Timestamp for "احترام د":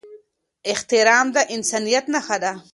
0.71-1.37